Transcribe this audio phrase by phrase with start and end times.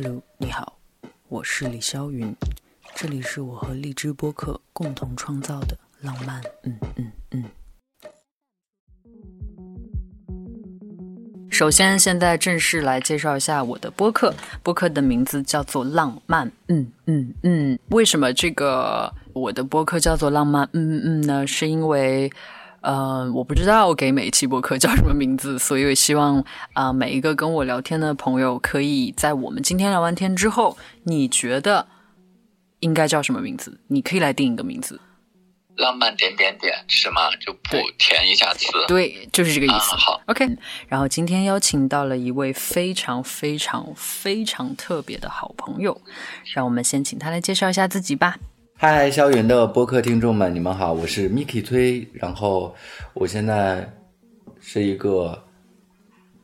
[0.00, 0.78] Hello，你好，
[1.28, 2.32] 我是李霄云，
[2.94, 7.44] 这里是我和荔枝播客共同创造的浪漫，嗯嗯嗯。
[11.50, 14.32] 首先，现在正式来介绍一下我的播客，
[14.62, 17.76] 播客的名字叫做《浪漫》，嗯嗯嗯。
[17.88, 20.64] 为什么这个我的播客叫做《浪漫》？
[20.74, 21.44] 嗯嗯呢？
[21.44, 22.30] 是因为。
[22.80, 31.88] 呃，我不知道给每一期播客叫什么名字，所以我希望啊，每一个跟我聊天的朋友，可以在我们今天聊完天之后，你觉得
[32.80, 33.80] 应该叫什么名字？
[33.88, 35.00] 你可以来定一个名字。
[35.76, 37.30] 浪漫点点点是吗？
[37.40, 38.66] 就不填一下词。
[38.88, 39.94] 对， 就是这个意思。
[39.94, 40.44] 好，OK。
[40.88, 46.00] 然后今天邀请到了一位非常非常非常特别的好朋友，
[46.52, 48.38] 让我们先请他来介绍一下自己吧。
[48.80, 52.72] 嗨，萧云的播客听众们，你们好，我是 Miki 崔，然后
[53.12, 53.92] 我现在
[54.60, 55.36] 是一个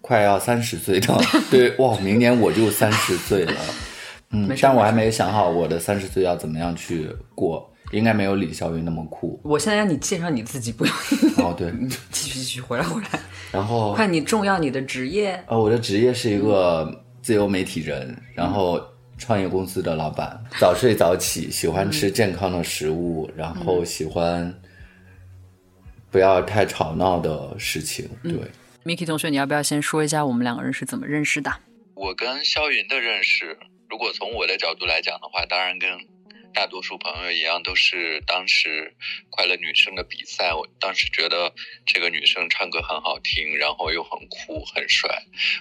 [0.01, 1.17] 快要三十岁的，
[1.49, 3.55] 对，哇，明年我就三十岁了，
[4.35, 9.41] 嗯，但我还没想好我的三十岁要怎么样去过，应该没有李霄云那么酷。
[9.45, 10.93] 我现在让你介绍你自己，不用
[11.37, 11.73] 哦，对，
[12.11, 13.21] 继续继续，回来回来，
[13.53, 18.81] 然后快，你重要你的职业，呃，我的职业是一个自由媒体人，然后。
[19.17, 24.53] 创业公司的老板，早睡早起，喜欢吃健康的食物，然后喜欢
[26.11, 28.09] 不要太吵闹的事情。
[28.23, 28.35] 对
[28.85, 31.51] ，Miki 同学，你要不要先说一下我们两个人是怎么认识的？
[31.95, 33.57] 我跟肖云的认识，
[33.89, 35.89] 如果从我的角度来讲的话，当然跟
[36.53, 38.95] 大多数朋友一样，都是当时
[39.31, 40.53] 快乐女生的比赛。
[40.53, 41.53] 我当时觉得
[41.87, 45.09] 这个女生唱歌很好听，然后又很酷很帅。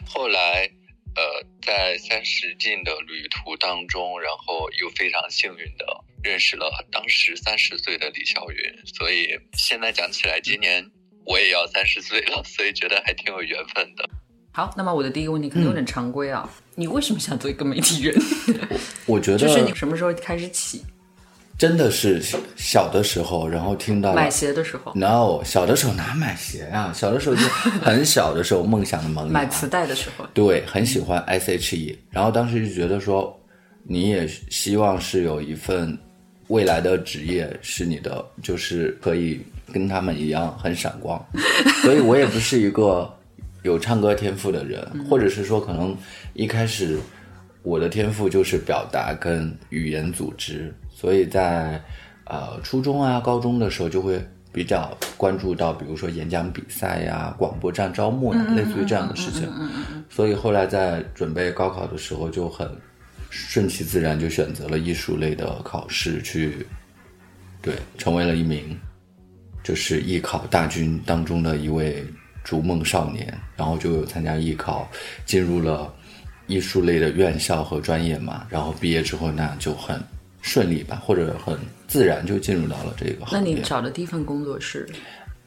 [0.07, 0.71] 后来。
[1.15, 5.85] 呃，在三十进的旅途当中，然后又非常幸运的
[6.23, 10.83] 认识了当时三十岁的李霄云，所以现在讲起来，今年
[11.25, 14.09] 我也要三十岁了，所以觉得还挺有缘分的。
[14.51, 18.15] 好，那么我的第一个问题可能有点常规啊，你为什么想做一个媒体人？
[19.05, 20.83] 我觉得就是你什么时候开始起？
[21.57, 22.21] 真的是
[22.55, 26.91] 小的时候，然后听到买鞋的时候，no，小的时候哪买鞋啊？
[26.93, 27.41] 小的时候就
[27.81, 29.31] 很小的时候，梦想的萌芽。
[29.31, 33.39] 买磁带的时候，对，很喜欢 S.H.E，然后当时就觉得说，
[33.83, 35.97] 你也希望是有一份
[36.47, 39.39] 未来的职业是你的，就是可以
[39.71, 41.23] 跟他们一样很闪光。
[41.83, 43.09] 所以我也不是一个
[43.61, 45.95] 有唱歌天赋的人，或者是说可能
[46.33, 46.99] 一开始
[47.61, 50.73] 我的天赋就是表达跟语言组织。
[51.03, 51.83] 所以在，
[52.23, 59.51] 呃，初中啊、高中的时候就会比较关注到，比如说演讲比赛呀、广播站招募呀，类似于这样的事情。
[60.09, 62.71] 所以后来在准备高考的时候，就很
[63.29, 66.65] 顺其自然，就选择了艺术类的考试去，
[67.61, 68.79] 对，成为了一名
[69.61, 72.01] 就是艺考大军当中的一位
[72.45, 74.89] 逐梦少年，然后就有参加艺考，
[75.25, 75.93] 进入了
[76.47, 80.01] 艺术类的院校和专业嘛，然后毕业之后那就很。
[80.43, 83.49] 顺利吧，或者很自然就进入到了这个行业。
[83.53, 84.87] 那你找的第一份工作是？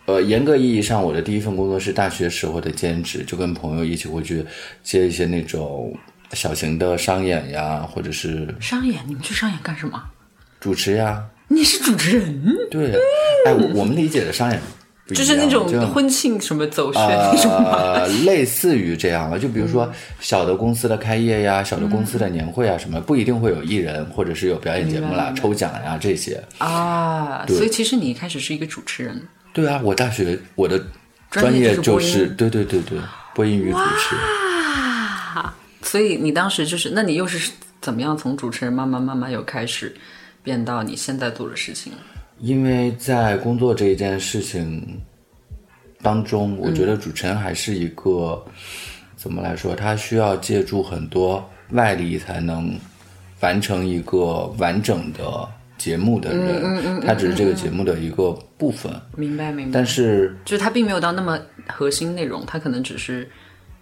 [0.06, 4.44] 呃，严格意义上，我的第一份工作是大学时候的兼职，就跟朋友一起会去
[4.82, 5.96] 接一些那种
[6.32, 9.02] 小型的商演呀，或者是商演。
[9.06, 10.02] 你们去商演干什么？
[10.60, 11.24] 主持呀。
[11.48, 12.56] 你是主持人？
[12.70, 12.92] 对。
[13.46, 14.60] 哎，我们理解的商演。
[15.14, 18.04] 就是那种婚庆什么走穴那种吗？
[18.26, 27.46] 类似于这样了，就比如说小的公司的开业呀，小的公司的年会啊，什么不一定会有艺人，或者是有表演节目啦、抽奖呀这些啊。
[27.46, 29.22] 所以其实你一开始是一个主持人。
[29.52, 30.84] 对啊，我大学我的
[31.30, 32.98] 专业就是对对对对
[33.32, 34.16] 播音与主持。
[35.82, 39.94] 所以你当时就是，那你又是怎么样从主持人慢慢慢慢又开始
[40.42, 41.92] 变到你现在做的事情？
[42.38, 45.00] 因为在工作这一件事情
[46.02, 48.44] 当中，我觉得主持人还是一个
[49.16, 49.74] 怎么来说？
[49.74, 52.78] 他需要借助很多外力才能
[53.40, 55.48] 完成一个完整的
[55.78, 58.92] 节目的人，他只是这个节目的一个部分。
[59.16, 59.72] 明白，明白。
[59.72, 63.26] 但是，就是他并没有到那么核心内容，他可能只是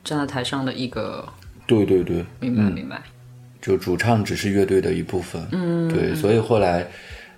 [0.04, 1.28] 站在台上的一个。
[1.66, 3.03] 对对对，明白明白。
[3.61, 5.44] 就主唱只是乐队的一部分。
[5.50, 6.87] 嗯，对，所以后来。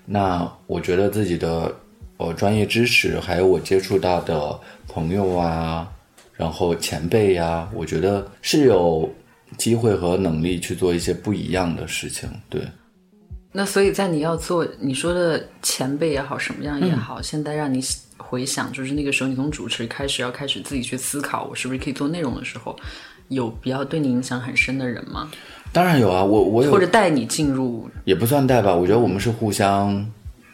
[0.06, 1.74] 那我觉得自己的
[2.16, 5.86] 呃专业知识，还有我接触到的朋友啊，
[6.34, 9.12] 然后前辈呀，我觉得是有
[9.58, 12.28] 机会和能力去做一些不一样的事情。
[12.48, 12.62] 对。
[13.52, 17.80] 那所以在你要做你说的前辈也好，什么样也好，现在让你
[18.18, 22.78] 回想，就是那个时候你从主持开始要开始自己去思考，我是不是可以做内容的时候，
[23.28, 25.30] 有比较对你影响很深的人吗？
[25.72, 30.04] 当然有啊，我我有或者带你进入也不算带吧，我觉得我们是互相。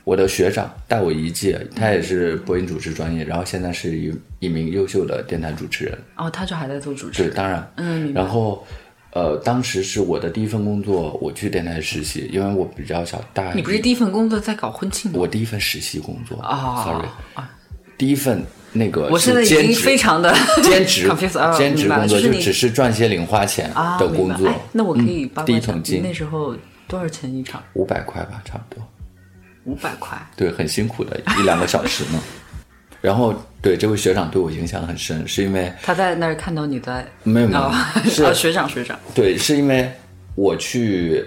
[0.04, 5.96] 我的学长带我一届，他也是播音主持专业，然后现在是一一名优秀的电台主持人。
[6.16, 7.22] 哦，他就还在做主持。
[7.22, 8.12] 对，当然，嗯。
[8.12, 8.66] 然后，
[9.12, 15.18] 呃，当时是我的第一份工作，我去电台实习，因为我比较小，大你不是第一份工作在搞婚庆吗？
[15.20, 17.48] 我第一份实习工作啊，sorry，啊
[17.96, 18.42] 第一份
[18.72, 21.10] 那个我现在已经非常的 兼职
[21.56, 26.56] 兼职工作就只是赚些零花钱啊的工作那我可以第一桶金那时候
[26.88, 27.62] 多少钱一场？
[27.74, 28.84] 五百块吧，差不多。
[29.64, 30.19] 五百块。
[30.36, 32.20] 对，很辛苦的一两个小时呢。
[33.00, 37.75] 然后，对这位学长对我影响很深，是因为他在那儿看到你在没有没有哦，
[38.08, 39.90] 是哦学长学长，对，是因为
[40.34, 41.25] 我去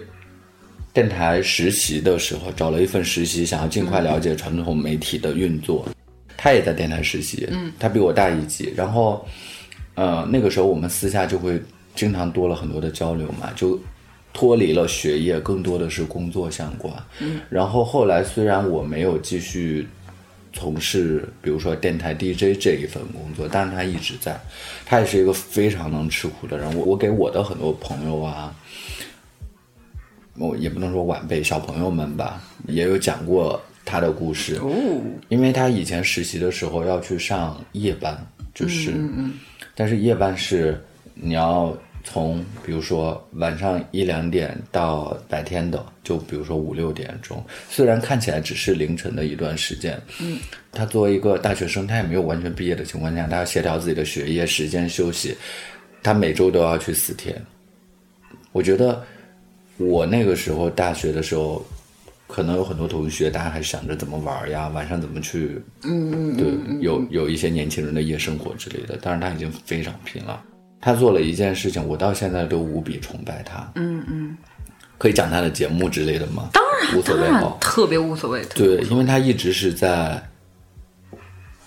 [0.93, 5.85] 电台实习的时候，找了一份实习，想要尽快了解传统媒体的运作。
[6.45, 8.71] 他也在电台实习，嗯，他比我大一级。
[8.77, 9.25] 然后，
[9.95, 11.59] 呃，那个时候我们私下就会
[11.95, 13.79] 经常多了很多的交流嘛，就
[14.31, 16.93] 脱离了学业，更多的是工作相关。
[17.19, 19.87] 嗯，然后后来虽然我没有继续
[20.53, 24.39] 从事，比如说电台 DJ 这一份工作，但是他一直在，
[24.85, 26.77] 他也是一个非常能吃苦的人。
[26.77, 28.53] 我我给我的很多朋友啊，
[30.37, 34.55] 我也不能说晚辈小朋友们吧，也有讲过他的故事。
[34.55, 34.73] 哦，
[35.29, 38.17] 因为他以前实习的时候要去上夜班，
[38.53, 38.91] 就是，
[39.75, 40.83] 但是夜班是
[41.13, 50.37] 你要从比如说晚上一两点到白天的，就比如说五六点钟，虽然看起来只是凌晨的一段时间，嗯，
[50.71, 55.35] 他作为一个大学生，他也没有完全毕业的情况下，他要协调自己的学业时间休息，
[56.03, 57.35] 他每周都要去四天。
[58.51, 59.03] 我觉得
[59.77, 61.65] 我那个时候大学的时候，
[62.35, 70.43] 可能有很多同学，大家还想着怎么玩呀，晚上怎么去，嗯嗯，对，有有一些年轻人的夜生活之类的，但是他已经非常拼了。
[70.81, 73.71] 他做了一件事情，我到现在都无比崇拜他。
[73.75, 74.37] 嗯嗯，
[74.97, 76.49] 可以讲他的节目之类的吗？
[76.51, 77.57] 当然，无所当然谓哦。
[77.61, 78.43] 特别无所谓。
[78.53, 80.21] 对，因为他一直是在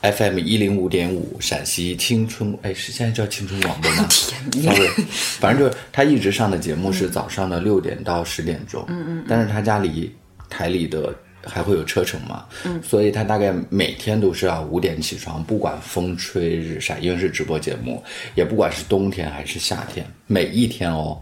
[0.03, 4.07] FM 一零五点五陕西青春，哎，是现在叫青春广播吗？
[4.53, 4.87] sorry，
[5.41, 10.15] 反正就是他一直上的节目是早上的六点到十点钟，嗯嗯，但是他家离
[10.49, 11.15] 台里的
[11.45, 18.03] 还会有车程嘛，嗯，所以他大概每天都是要五点起床，不管风吹日晒，因为是直播节目，
[18.35, 21.21] 也不管是冬天还是夏天，每一天哦。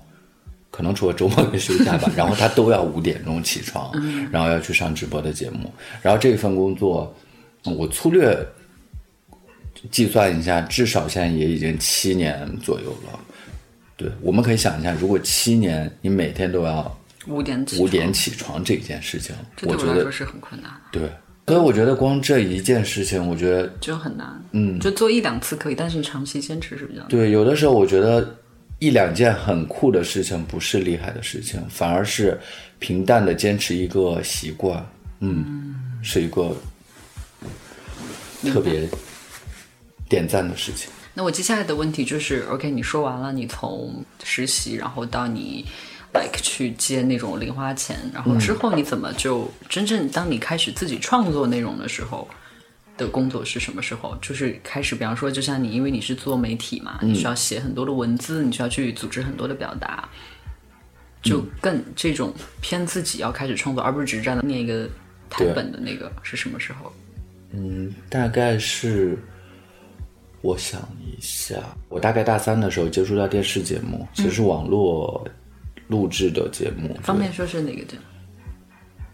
[0.69, 3.91] 可能除了周末跟休假吧， 然后他都要五点钟起床，
[4.31, 5.73] 然后要去上直播的节目。
[6.03, 7.17] 然后这份工作，
[7.65, 8.37] 我粗略
[9.91, 13.19] 计算一下，至少现在也已经七年左右了。
[13.97, 21.11] 对，我们可以想一下，如果七年你每天都要五点起五点床，起床这件事情，我觉得是很困难的，对。
[21.49, 24.27] 所以我觉得光这一件事情，我觉得就很难。
[24.51, 27.09] 嗯，就做一两次可以，但是你长期坚持是比较难。
[27.09, 28.37] 对，有的时候我觉得
[28.81, 32.37] 一两件很酷的事情不是厉害的事情，反而是
[32.81, 34.85] 平淡的坚持一个习惯，
[35.21, 36.53] 嗯，是一个
[38.43, 38.89] 特别
[40.09, 40.91] 点赞的事情。
[41.15, 45.65] 那我接下来的问题就是，OK，你说完了，你从实习，然后到你
[46.19, 52.29] like 去接那种零花钱，然后之后你怎么就真正当你开始自己创作内容的时候
[52.97, 54.17] 的工作是什么时候？
[54.23, 60.09] 就是开始，比方说，就像你，因为你是做媒体嘛，你需要写很多的文字，你需要去组织很多的表达，
[61.23, 64.89] 就更这种偏自己要开始创作，而不是只是站在念一个
[65.29, 66.93] 台本的那个是什么时候？
[67.53, 69.19] 嗯，大概是，
[70.41, 71.57] 我想一下，
[71.89, 75.27] 我大概大三的时候接触到电视节目，其实是网络
[75.89, 78.03] 录制的节目，方便说是哪个节目？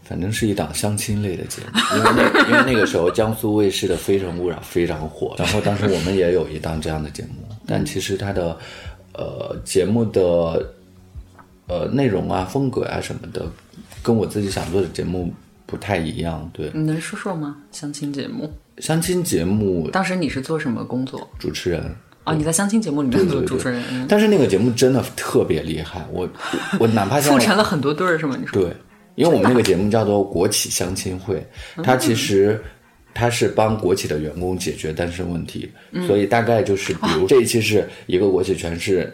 [0.04, 8.58] 反正是一档相亲类的节目，因为那 因为那个时候江苏卫视的《非诚勿扰》非常火， 然后当时我们也有一档这样的节目，但其实它的
[9.14, 10.74] 呃节目的
[11.68, 13.46] 呃内容啊、风格啊什么的，
[14.02, 15.32] 跟我自己想做的节目
[15.66, 16.50] 不太一样。
[16.52, 17.56] 对，你能说说吗？
[17.70, 21.26] 相亲节目，相亲节目当时你是做什么工作？
[21.38, 21.94] 主持人。
[22.24, 24.06] 哦，你在相亲节目里面做主持人，嗯。
[24.08, 28.36] 但是那个节目真的特别厉害，我我 我哪怕像促成了很多对儿是吗？
[28.40, 28.62] 你说。
[28.62, 28.72] 对，
[29.16, 31.44] 因为我们那个节目叫做国企相亲会，
[31.82, 32.62] 它其实
[33.12, 35.68] 它是帮国企的员工解决单身问题，
[36.06, 39.12] 所以大概就是，比如这一期是一个国企全是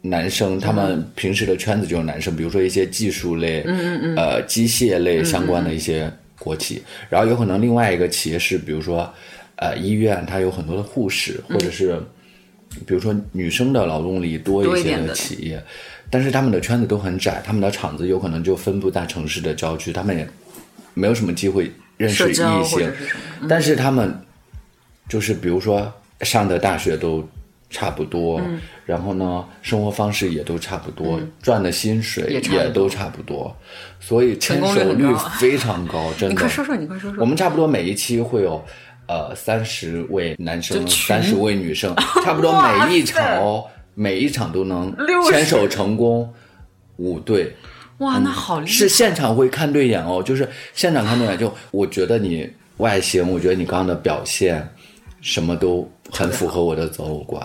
[0.00, 6.08] 男生，他们平时的圈子就是男生，比如说一些技术类，嗯嗯嗯，呃，机械类相关的一些
[6.38, 9.12] 国企，然后有可能另外一个企业是，比如说
[9.56, 12.00] 呃医院，它有很多的护士，或者是。
[12.86, 15.62] 比如说女生的劳动力多一些的企业，
[16.10, 20.28] 但是他们的圈子都很窄，他们的厂子有可能就分布在城市的郊区，他们也
[20.94, 22.90] 没有什么机会认识异性？
[23.48, 24.14] 但是他们
[25.08, 27.26] 就是比如说上的大学都
[27.70, 28.60] 差不多，嗯。
[28.86, 32.64] 然后呢，生活方式也都差不多，赚的薪水也差不多。
[32.64, 33.56] 也都差不多，
[33.98, 35.06] 所以牵手率
[35.40, 36.34] 非常高，真的。
[36.34, 37.18] 你快说说，你快说说。
[37.22, 38.62] 我们差不多每一期会有
[39.06, 41.94] 呃三十位男生，三十位女生，
[42.24, 44.94] 差不多每一场哦每一场都能
[45.28, 46.32] 牵手成功
[46.96, 47.54] 五对。
[47.98, 48.72] 哇，那好厉害！
[48.72, 54.68] 是现场会看对眼哦，就是现场看对眼，就我觉得你外形，我觉得你刚刚的表现，
[55.20, 57.40] 什么都很符合我的择偶观，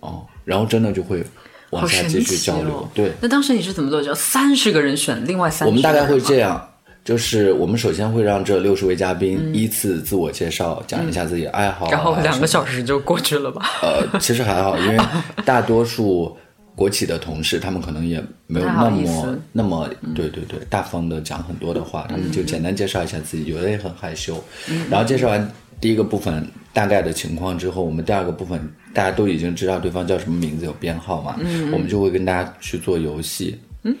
[0.00, 1.24] 哦，然后真的就会
[1.70, 2.80] 往下继续交流。
[2.80, 2.88] 哦。
[2.92, 4.02] 对，那当时你是怎么做？
[4.02, 6.36] 就三十个人选另外三十，我们大概会这。
[6.40, 6.70] 样，
[7.08, 12.46] 就是我们首先会让这六十位嘉宾依次自我介绍，讲一下自己的爱好然后两个。
[12.46, 13.62] 小时就过去了吧？
[13.80, 14.98] 呃， 其实还好，因为
[15.42, 16.36] 大多数
[16.74, 24.44] 国企的同事，他们可能也没有那么那么，对对对，大方的讲很多的话，他们就简单介绍一下自己，有的也很害羞。
[24.68, 25.50] 嗯然后介绍完
[25.80, 28.60] 第一个部分大概的情况之后，我们第二个部分
[28.92, 33.58] 大家都已经知道对方叫什么名字，有编号嘛，嗯我们就会跟大家去做游戏。
[33.82, 33.94] 嗯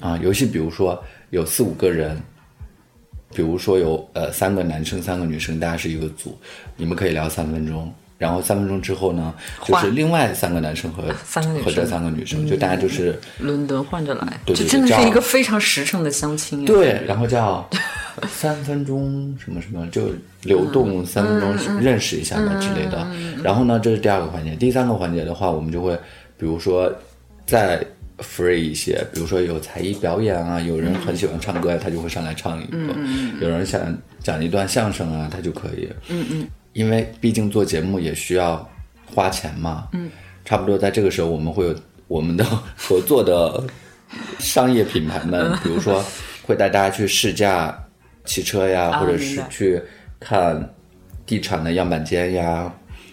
[0.00, 0.96] 啊，游戏比如说
[1.30, 2.16] 有四五个人。
[3.34, 6.38] 比如说有呃三个男生三个女生，大家是一个组，
[6.76, 9.34] 你们可以聊三分钟，然后三分钟之后呢，
[9.64, 11.64] 就是另外三个男生和三个女生。
[11.64, 16.66] 和这三个女生，就大家就是轮轮换着来，对对对这真的是一个非常实诚的相亲呀。
[16.66, 17.68] 对，然后叫
[18.28, 20.10] 三分钟什么什么，就
[20.42, 23.06] 流动三分钟认识一下的之类的。
[23.42, 25.98] 然后呢，这是第二个环节，第三个环节的话，我们就会
[26.36, 26.92] 比如说
[27.46, 27.84] 再
[28.18, 32.76] free 一些，比如说有才艺表演啊，有人很喜欢唱歌，他就会上来唱一个；
[33.40, 33.80] 有人想
[34.20, 35.88] 讲一段相声啊，他就可以。
[36.08, 38.68] 嗯嗯，因为毕竟做节目也需要
[39.06, 39.88] 花钱嘛。
[39.92, 40.10] 嗯，
[40.44, 41.74] 差不多在这个时候，我们会有
[42.08, 42.44] 我们的
[42.76, 43.62] 合作的
[44.38, 46.04] 商业品牌们，比如说
[46.42, 47.76] 会带大家去试驾
[48.24, 49.82] 汽车呀，或者是去
[50.20, 50.74] 看
[51.24, 52.72] 地产的样板间呀，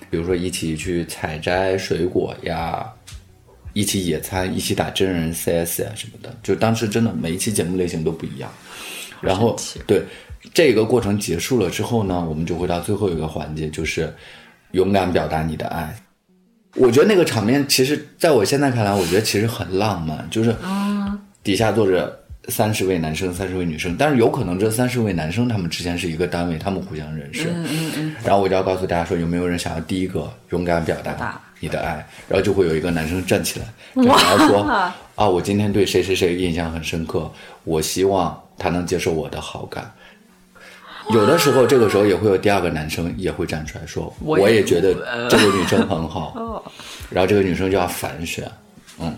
[0.10, 2.86] 比如说一起去采摘水果呀，
[3.80, 6.36] 一起野餐，一起打真人 CS 啊什么的。
[6.44, 8.52] 就当时真的每一期节目类型都不一样，
[9.22, 9.56] 然后
[9.88, 10.04] 对
[10.54, 14.14] 这个过程结束了之后呢，我们就会到最后一个环节，就是
[14.72, 15.96] 勇敢表达你的爱。
[16.76, 20.56] 我觉得那个场面，其实在我现在看来，我觉得其实很浪漫，就是
[21.42, 27.50] 底下坐着三十位男生、三十位女生，但是有可能这三十位男生他们之间是一个单位，他们互相认识。
[27.50, 28.16] 嗯嗯嗯。
[28.24, 32.06] 然后我就要告诉大家说，有没有人想要第一个勇敢表达达你的爱？
[32.28, 34.62] 然后就会有一个男生站起来，站起来说
[35.16, 37.32] 啊，我今天对谁谁谁印象很深刻，
[37.64, 39.92] 我希望他能接受我的好感。
[41.12, 44.94] 有的时候，这个时候也会有第二个男生也会站出来说，我也觉得
[45.28, 46.64] 这个女生很好，
[47.10, 48.50] 然后这个女生就要反选，
[49.00, 49.12] 嗯，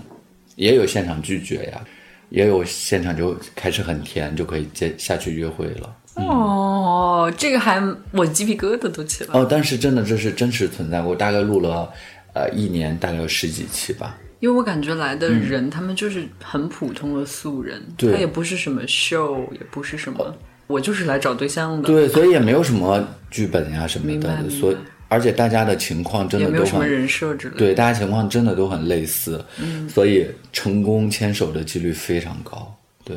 [0.56, 1.82] 也有现场拒绝呀，
[2.30, 5.96] 也有现场就开始很甜，就可以接下去约会了。
[6.16, 7.82] 哦，这个还
[8.12, 11.02] 我鸡皮疙瘩都起来了，哦，但是真的这是真实存在。
[11.02, 11.92] 过，大概录了
[12.34, 14.18] 呃一年，大概有十几期吧。
[14.40, 20.36] 因为我感觉来的人、他们就是很普通的素人，他也不是什么秀，也不是什么，
[20.66, 24.78] 我就是来找对象的，对，所以也没有什么剧本呀什么的，明白所以
[25.10, 27.60] 而且大家的情况真的都很没有什么人设之类的。
[27.60, 32.74] 对，大家情况真的都很类似，嗯，所以成功牵手的几率非常高。
[33.04, 33.16] 对，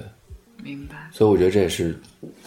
[0.62, 1.08] 明白。
[1.10, 1.96] 所以我觉得这也是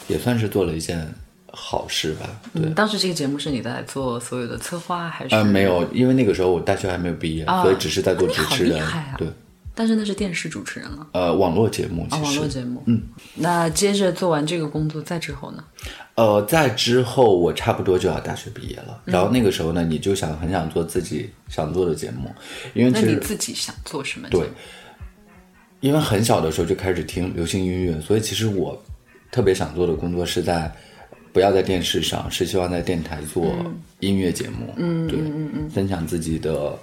[0.08, 1.08] 也算是做了一件
[1.51, 2.27] 好事吧。
[2.54, 5.36] 对，嗯，当时这个节目是你在做所有的策划，还是？
[5.36, 8.82] 呃，没有，因为那个时候我大学还没有毕业，啊所以只是在做主持人。
[9.18, 9.27] 对，
[9.74, 12.82] 但是那是电视主持人了呃，网络节目网络节目。
[12.86, 13.01] 嗯，
[13.36, 15.63] 那接着做完这个工作，再之后呢？
[16.16, 22.34] 呃，在之后我差不多就要大学毕业了，然后那个时候呢，你就想很想做自己想做的节目，
[22.74, 24.27] 因为那你自己想做什么？
[24.30, 24.50] 对，
[25.80, 28.84] 因为很小的时候就开始听流行音乐，所以其实我
[29.32, 30.72] 特别想做的工作是在
[31.38, 33.56] 不要在电视上，是希望在电台做
[34.00, 36.75] 音乐节目，嗯，对，嗯嗯，分享自己的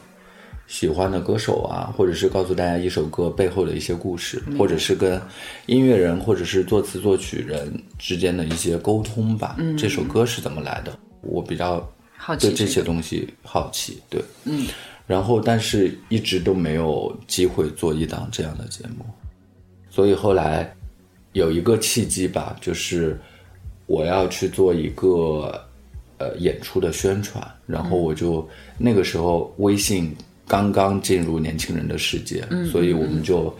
[0.68, 5.20] 喜欢的歌手啊，或者是告诉大家一首歌背后的一些故事，或者是跟
[5.66, 7.68] 音乐人或者是作词作曲人
[7.98, 9.56] 之间的一些沟通吧。
[9.58, 10.96] 嗯，这首歌是怎么来的？
[11.22, 11.84] 我比较
[12.16, 14.68] 好奇对这些东西好奇，对，嗯，
[15.04, 19.04] 然后但是一直都没有机会做一档这样的节目，
[19.90, 20.72] 所以后来
[21.32, 23.20] 有一个契机吧，就是
[23.86, 25.60] 我要去做一个
[26.18, 28.48] 呃演出的宣传，然后我就、
[28.78, 30.14] 那个时候微信
[30.46, 33.54] 刚刚进入年轻人的世界，所以我们就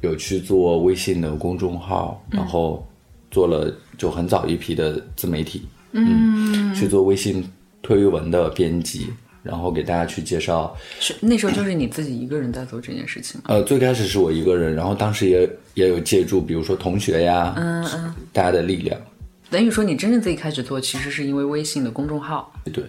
[0.00, 2.86] 有去做微信的公众号，然后
[3.30, 5.62] 做了就很早一批的自媒体，
[5.92, 7.44] 嗯，去做微信
[7.82, 9.06] 推文的编辑，
[9.42, 10.76] 然后给大家去介绍。
[10.98, 13.46] 是那时候就是你自己一个人在做这件事情吗？
[13.48, 18.98] 呃，最开始是我一个人，然后当时也也有借助，比如说同学呀，嗯嗯，大家的力量，
[19.50, 22.52] 等于说你真正自己开始做，其实是因为微信的公众号。
[22.72, 22.84] 对，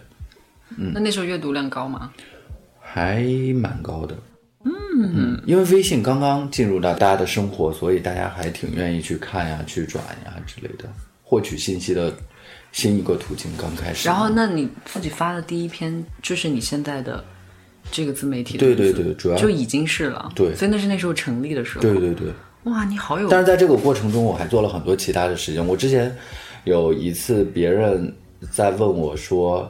[0.78, 2.12] 嗯那那时候阅读量高吗？
[2.80, 3.24] 还
[3.56, 4.16] 蛮高的。
[4.64, 10.88] 嗯，因为微信刚刚进入到大家的生活，所以大家还挺愿意去看呀、去转呀之类的，
[11.24, 12.14] 获取信息的
[12.72, 14.08] 新一个途径刚开始。
[14.08, 17.24] 然后，那你自己发的第一篇就是你现在的
[17.92, 20.32] 这个自媒体的对对对主要就已经是了。
[20.36, 21.82] 对所以那是那时候成立的时候。
[21.82, 22.28] 对对对。
[22.66, 25.66] 哇，你好有但是在这个过程中，我还做了很多其他的事情。
[25.66, 26.16] 我之前
[26.64, 28.14] 有一次，别人
[28.52, 29.70] 在问我说，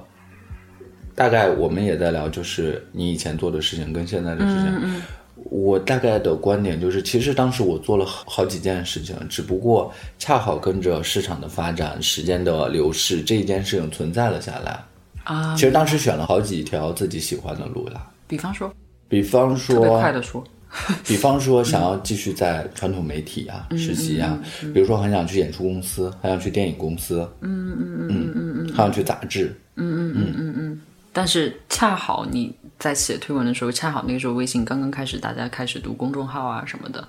[1.15, 5.01] 大概我们也在聊，就是你以前做的事情跟现在的事情。
[5.45, 14.79] 我大概的观点就是，其实当时我做了好好几件事情，只不过恰好跟着市场的发展、时间的流逝，这一件事情存在了下来。
[15.23, 15.55] 啊。
[15.55, 18.71] 其，实当时选了好几条自己喜欢的路啦，比方说，
[19.07, 20.43] 比方特别快，的说，
[21.05, 24.39] 比方说想要继续在传统媒体啊实习啊，
[24.73, 30.55] 比如说很想去演出公司，很想去电影公司，嗯嗯嗯嗯嗯，很想去杂志，嗯嗯嗯嗯。
[30.57, 30.81] 嗯
[31.13, 37.05] 但是恰好你在写推文的时候，恰好那个时候微信刚刚开始，大家开始读公众号啊什么的。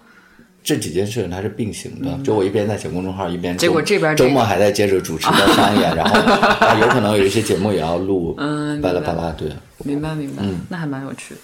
[0.65, 6.19] 这几件事情它是并行的，就我一边在写公众号，一边结果这边周末还在接着主持的商演， 然后
[6.67, 9.49] 啊有可能有一些节目也要录，嗯巴拉巴拉，对，
[9.85, 11.41] 明白明白，那还蛮有趣的。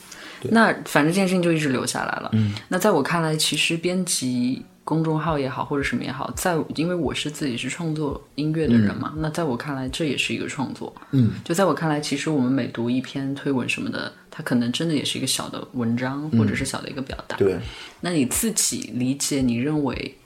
[0.51, 2.31] 那反正这件事情就一直留下来了。
[2.33, 10.95] 嗯，那在我看来，其实编辑公众号也好，或者什么也好，在因为我是自己是创作音乐的人嘛，那在我看来，这也是一个创作。
[11.11, 17.37] 嗯，就在我看来，其实我们每读一篇推文什么的，它可能真的也是一个小的文章，或者是小的一个表达。
[17.37, 17.59] 对，
[18.01, 20.17] 那你自己理解，你认为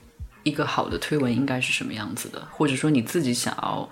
[0.44, 2.40] 一个好的推文应该是什么样子的？
[2.50, 3.88] 或者说你自己想要，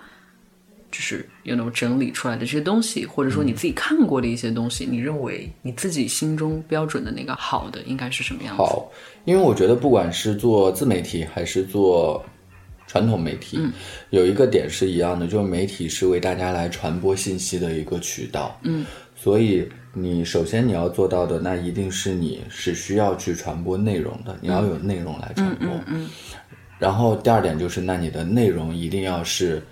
[0.90, 8.62] 就是有那种整理出来的这些东西，或者说你自己看过的一些东西，你认为你自己心中标准的那个好的应该是什么样子？
[8.62, 8.90] 好，
[9.24, 12.24] 因为我觉得不管是做自媒体还是做
[12.86, 13.58] 传统媒体，
[14.10, 18.58] 有一个点是一样的，就是媒体是为大家来传播信息的一个渠道。
[18.64, 25.68] 嗯，所以你首先你要做到的，那一定是你是需要去传播内容的，你要有内容来传播。
[25.86, 26.08] 嗯
[26.80, 29.62] 然后第二点就是，那你的内容一定要是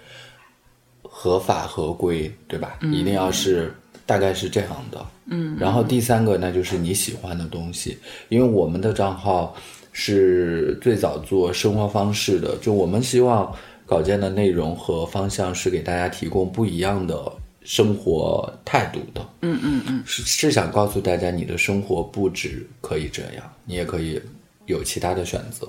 [1.09, 2.79] 合法合规，对吧？
[2.93, 3.75] 一定要是
[4.07, 5.07] 大概是这样的。
[5.27, 5.57] 嗯。
[5.59, 7.99] 然后第三个，那就是你喜欢的东西，
[8.29, 9.57] 因为我们的账号
[9.93, 13.53] 是最早做生活方式的，就我们希望
[13.85, 19.27] 稿件的内容和方向是给大家提供不一样的生活态度的。
[19.43, 24.21] 嗯嗯嗯，是是想告诉大家，你的生活不止可以这样，你也可以
[24.67, 25.67] 有其他的选择。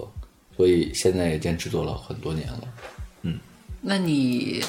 [0.55, 2.63] 所以现在也坚持做了很多年了。
[3.21, 3.39] 嗯
[3.81, 4.61] 那你，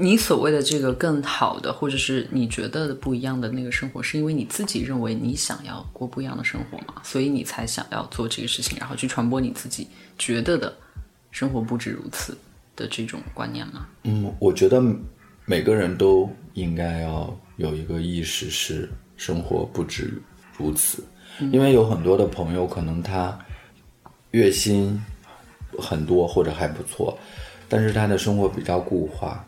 [0.00, 7.02] 你所谓的这个更好的，或者是你觉得的不一样的那个生活，是因为你自己认为你想要过不一样的生活吗？
[7.02, 10.72] 所以你才想要做这个事情，然后去传播你自己觉得的
[11.32, 12.38] 生活不止如此
[12.76, 13.88] 的这种观念吗？
[14.04, 14.80] 嗯，我觉得
[15.44, 20.22] 每个人都应该要有一个意识，是生活不止
[20.56, 21.02] 如此。
[21.50, 23.36] 因为有很多的朋友，可能他
[24.30, 24.96] 月薪
[25.76, 27.18] 很多或者还不错，
[27.68, 29.44] 但是他的生活比较固化。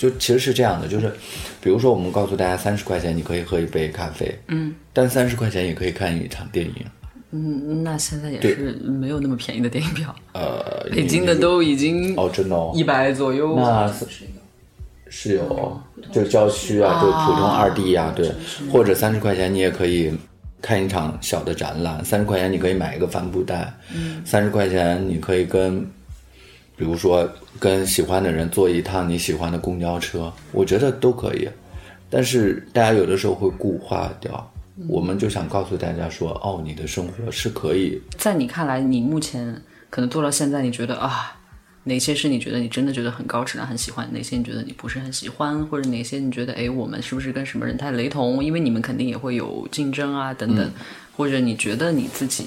[0.00, 1.12] 就其实是这样的，就是
[1.60, 6.74] 比如说我们告诉大家，三十块钱你可以喝一杯咖啡，嗯，但三十块钱也可以看一场电影。
[7.32, 13.54] 嗯，那现在也是没有那么便宜的电影票，呃，北京的都已经哦，真的哦，一百左右。
[13.56, 14.06] 那是
[15.10, 18.32] 是有，就郊区啊，就普通二 D 啊，对，
[18.72, 20.12] 或者三十块钱你也可以
[20.62, 23.70] 看一场小的展览，三十块钱你可以买一个帆布袋，
[24.24, 25.86] 三十块钱你可以跟，
[26.80, 31.46] 比如说跟喜欢的人坐一趟你喜欢的公交车，我觉得都可以，
[32.08, 34.50] 但是大家有的时候会固化掉。
[34.88, 39.54] 我们就想告诉大家说，哦，你的生活是可以在你看来，你目前
[39.90, 41.36] 可能做到现在，你觉得啊，
[41.84, 44.08] 哪些是你觉得你真的觉得很高质量、很喜欢？
[44.10, 45.62] 哪些你觉得你不是很喜欢？
[45.66, 48.42] 或者哪些你觉得，哎，我们是不是跟什么人太雷同？
[48.42, 50.72] 因为你们肯定也会有竞争啊，等等。
[51.14, 52.46] 或者你觉得你自己，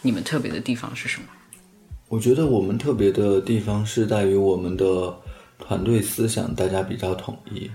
[0.00, 1.26] 你们特别的地方是什么？
[2.10, 5.16] 我觉得我们特别的地方是在于我们的
[5.60, 7.70] 团队思想，大家比较统一。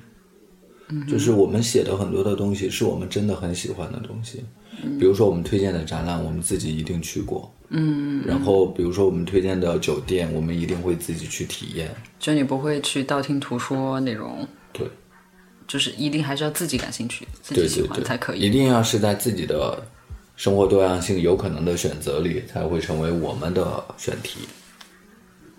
[1.10, 4.44] 就是我们写的很多的东西是我们真的很喜欢的东西，
[5.00, 7.50] 比如说我们推荐的展览，我们自己一定去过。
[7.70, 11.90] 嗯，然后比如说我们推荐的酒店，我们一定会自己去体验。
[12.20, 14.86] 就你不会去道听途说那种，对，
[15.66, 18.42] 就是一定还是要自己感兴趣、自己喜欢才可以。
[18.42, 19.82] 一定要是在自己的
[20.36, 24.40] 生活多样性有可能的选择里，才会成为我们的选题。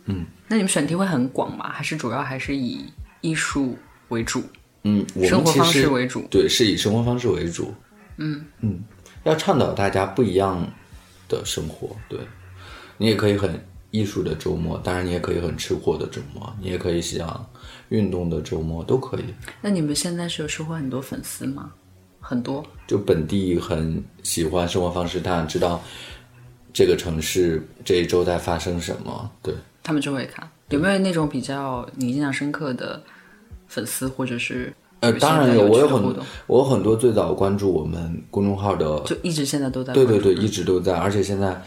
[0.04, 1.70] 嗯那你们选题会很广吗？
[1.72, 2.84] 还是主要还是以
[3.20, 3.76] 艺术
[4.08, 4.42] 为主？
[4.82, 7.74] 嗯，我生活方式为主对，是以生活方式为主。
[8.18, 8.84] 嗯嗯，
[9.24, 10.64] 要倡导大家不一样
[11.28, 11.96] 的生活。
[12.08, 12.20] 对，
[12.96, 13.60] 你也可以很
[13.90, 17.44] 艺术的周末，当然你也可以很吃货的周末，你也可以想
[17.88, 19.24] 运动的周末，都可以。
[19.60, 21.72] 那你们现在是有收获很多粉丝吗？
[22.28, 22.64] 很多。
[22.86, 25.80] 就本地很喜欢生活方式，他想知道
[26.72, 29.30] 这个城市这一周在发生什么。
[29.42, 30.48] 对，他们就会看。
[30.70, 33.00] 有没有那种比较你印象深刻的
[33.68, 41.60] 粉丝，或者是呃，当然有，我有很趣的互动我有很多最早关注我们公众号的，就一直现在都在对对对， 一直都在，而且现在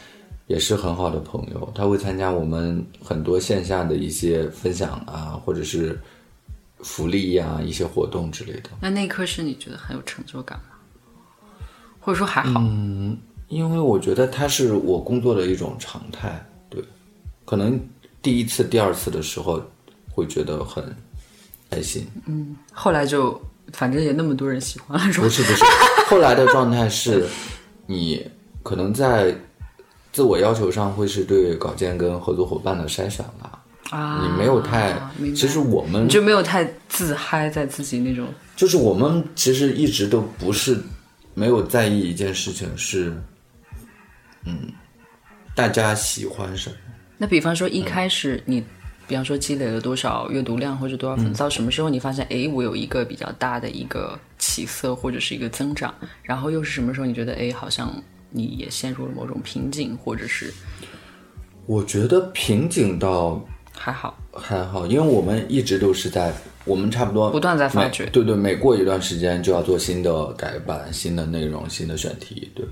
[0.47, 5.97] 也是很好的朋友，他会参加我们很多线下的一些分享啊，或者是
[6.83, 8.69] 福利呀、一些活动之类的。
[8.81, 10.75] 那那一刻是你觉得很有成就感吗？
[11.99, 12.61] 或者说还好？
[12.61, 13.17] 嗯
[13.49, 16.39] 因为我觉得它是我工作的一种常态，
[16.69, 16.83] 对，
[17.45, 17.79] 可能
[18.21, 19.59] 第一次、第二次的时候
[20.11, 20.95] 会觉得很
[21.67, 23.41] 开心，嗯后来就
[23.73, 25.29] 反正也那么多人喜欢了，是吧不？
[25.31, 25.63] 是不是，
[26.07, 27.27] 后来的状态是，
[27.87, 28.23] 你
[28.61, 29.35] 可能在
[30.13, 33.48] 自我要求上会是对稿件跟合作伙伴的筛选了，
[33.89, 34.95] 啊，你没有太
[35.35, 38.27] 其实我们就没有太自嗨在自己那种。
[38.55, 40.77] 就是我们其实一直都不是
[41.33, 43.15] 没有在意一件事情是，
[44.45, 44.71] 嗯，
[45.55, 46.75] 大家喜欢什么。
[47.17, 48.63] 那比方说嗯一开始你，
[49.07, 51.23] 比方说积累了多少阅读量或者多少嗯。
[51.23, 57.91] 粉，到什么时候你发现，哎，我有一个比较大的一个起色或者是一个增长，然后又是什么时候你觉得，哎，好像
[58.29, 60.53] 你也陷入了某种瓶颈，或者是？
[61.65, 63.45] 我觉得瓶颈倒
[63.81, 66.33] 还好，还好，因为我们一直都是在，
[66.65, 72.65] 我们差不多不断在发掘对对，每过一段时间就要做新的改版、新的内容、新的选题，对，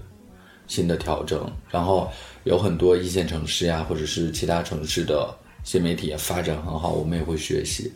[0.68, 1.50] 新的调整。
[1.70, 2.12] 然后
[2.44, 7.90] 有很多一线城市呀，或者是其他城市的新媒体也发展很好，我们也会学习，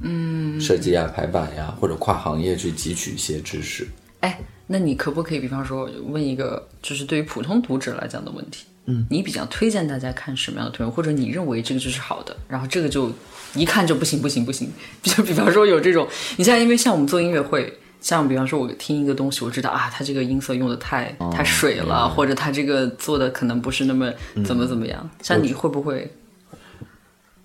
[0.00, 3.86] 嗯，设计呀、排版呀，或者跨行业去汲取一些知识。
[4.20, 8.64] 哎，那你可不可以，比方说问一个，就是对于普通读者来讲的问题？
[8.86, 13.10] 嗯，你比较推荐大家看什么样的推文，或者你认为这个就是好的，然后这个就
[13.54, 14.70] 一看就不行不行不行。
[15.02, 24.12] 就比方说有这种，你像因为像我们做音乐会，像比方说我听一个东西，我知道啊，它这个音色用的太、太水了，或者它这个做的可能不是那么
[24.44, 25.08] 怎么怎么样。
[25.22, 26.12] 像你会不会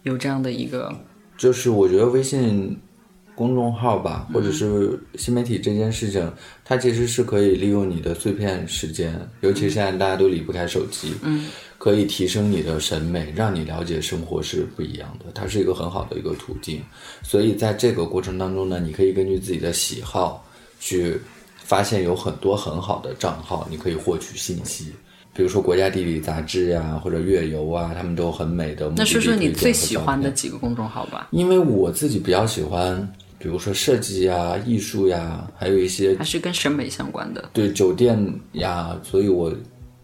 [0.04, 0.94] 有这样的一个？
[1.38, 2.78] 就是我觉得微信
[3.40, 6.30] 公众号吧，或者是新媒体这件事情，
[6.66, 11.48] 它其实是可以利用你的碎片时间，尤其现在大家都离不开手机，嗯，
[11.78, 16.82] 可以提升你的审美，让你了解生活是不一样的，它是一个很好的一个途径。
[17.24, 20.46] 所以在这个过程当中呢，你可以根据自己的喜好
[20.82, 21.18] 去
[21.56, 24.92] 发现有很多很好的账号，你可以获取信息。
[25.32, 33.08] 比如说国家地理杂志呀，或者月游啊，他们都有很美的那说说你最喜欢的几个公众号吧，因为我自己比较喜欢，
[33.40, 37.50] 比如说设计呀、艺术呀，还有一些还是跟审美相关的？
[37.54, 38.18] 对酒店
[38.52, 39.52] 呀，所以我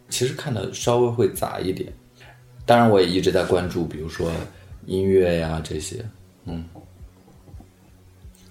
[0.09, 1.91] 其实看的稍微会杂一点。
[2.65, 4.31] 当然，我也一直在关注，比如说
[4.85, 6.03] 音乐呀这些，
[6.45, 6.63] 嗯。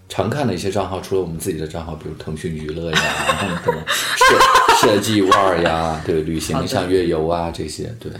[0.06, 8.12] 常看的一些账号，除了我们自己的账号，比如腾讯娱乐呀， 然后什么设设计腕儿呀，对，旅行像月游啊这些，对。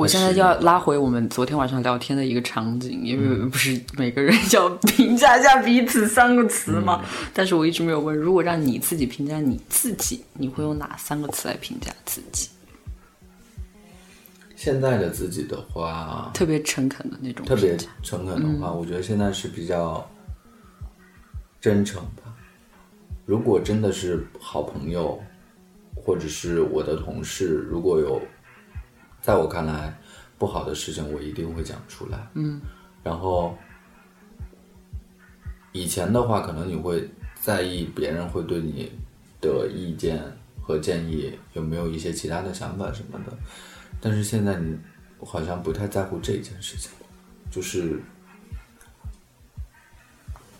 [0.00, 7.04] 我现在要拉回我们昨天晚上聊天的一个场景，因为不是每个人 要评价一下彼此三个词吗？
[7.34, 12.48] 但是我一直没有问，如果让你自己评价你自己，你会用哪三个词来评价自己？
[14.56, 17.76] 现在的自己的话，特别诚恳的那种特别。
[18.02, 20.08] 诚恳的话，我觉得现在是比较
[21.60, 22.34] 真诚吧。
[23.26, 25.22] 如果真的是好朋友，
[25.94, 28.18] 或者是我的同事，如果有
[29.22, 29.96] 在我看来
[30.38, 32.28] 不好的事情，我一定会讲出来。
[32.34, 32.60] 嗯，
[33.02, 33.56] 然后
[35.72, 37.08] 以前的话，可能你会
[37.40, 38.90] 在意别人会对你
[39.40, 40.22] 的意见
[40.62, 43.32] 和建议有没有一些其他的想法什么的，
[44.00, 44.78] 但是现在你
[45.24, 46.90] 好像不太在乎这件事情，
[47.50, 48.00] 就是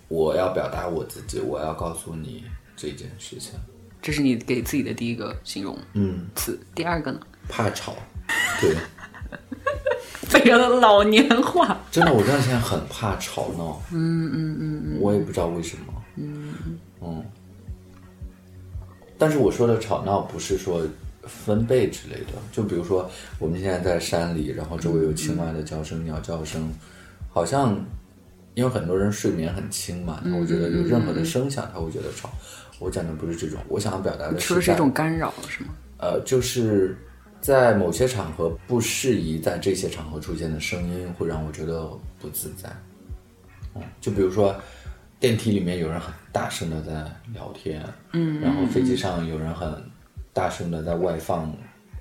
[0.09, 2.45] 我要表达我自己，我要告诉你
[2.77, 3.59] 这件事情。
[4.03, 6.59] 这是你给自己的第一个形容嗯，词。
[6.75, 7.21] 第二个呢，
[7.51, 7.95] 怕吵，
[8.61, 8.75] 对，
[10.23, 11.77] 非常的老年化。
[11.91, 13.83] 真的，我这段时间很怕吵闹。
[13.91, 15.93] 嗯嗯嗯我也不知道为什么。
[16.17, 16.55] 嗯
[17.01, 17.25] 嗯。
[19.19, 20.83] 但是我说的吵闹不是说
[21.25, 26.71] 分贝之类的，就比如说我们现在在山里，然后周围有青蛙的叫声、鸟叫声，
[27.29, 27.77] 好像
[28.55, 32.31] 因为很多人睡眠很轻嘛，他会觉得有任何的声响他会觉得吵。
[32.79, 35.71] 我讲的不是这种，我想要表达的在说的是一种干扰，是吗？
[35.99, 36.97] 呃，就是
[37.41, 42.69] 在某些场合不适宜在这些场合出现的声音，会让我觉得不自在。
[43.75, 44.55] 嗯，就比如说
[45.19, 46.93] 电梯里面有人很大声的在
[47.33, 49.73] 聊天，嗯，然后飞机上有人很
[50.33, 51.55] 大声的在外放，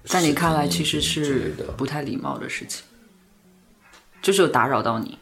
[0.04, 2.84] 在你看来，其实是不太礼貌的事情，
[4.22, 5.18] 就是有打扰到你，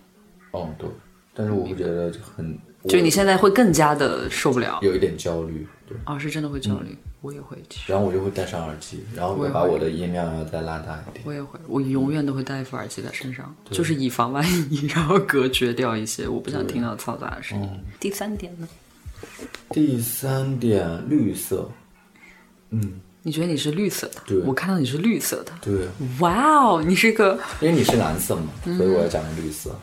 [0.51, 0.89] 哦，对，
[1.33, 4.79] 但是我会觉得很，就你现在会更加的受不了。
[4.81, 11.23] 有一点焦虑，对，哦，是真的会焦虑，我也会，其实然后我就会戴上耳机，然后把我的音量要再拉大一点。
[11.25, 17.69] 我也会，我永远都会戴一副耳机在身上，就是以防万一， 然后隔绝掉一些我不想听到嘈杂的声音。
[17.99, 18.67] 第三点呢，
[19.69, 21.69] 第三点，绿色。
[22.71, 24.21] 嗯，你觉得你是绿色的？
[24.27, 25.53] 对我看到你是绿色的。
[25.61, 25.87] 对，
[26.19, 27.39] 哇哦，你是个……
[27.61, 29.73] 因为你是蓝色嘛，所以我要讲绿色。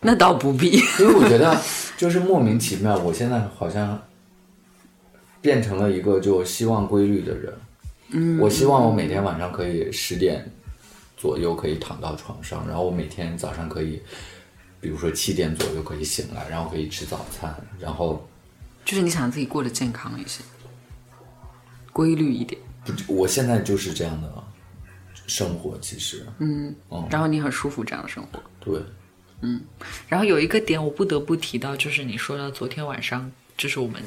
[0.00, 0.82] 那倒不必。
[0.98, 1.54] 因为我觉得
[1.98, 4.00] 就是莫名其妙，我现在好像
[5.40, 7.54] 变成了一个就希望规律的人。
[8.12, 10.50] 嗯，我希望我每天晚上可以十点
[11.16, 14.02] 左右可以躺到床上，然后我每天早上可以，
[14.80, 18.28] 比如说七点左右可以醒来，然后可以吃早餐，然后
[18.84, 20.42] 就是你想自己过得健康一些，
[21.92, 22.60] 规律一点。
[22.84, 24.44] 不，我现在就是这样的
[25.26, 26.74] 生活，其实，嗯，
[27.08, 28.42] 然后你很舒服这样的生活。
[28.58, 28.80] 对，
[29.42, 29.60] 嗯
[30.08, 34.02] 然后有一个点我不得不提到，就是你说到昨天晚上，就是我们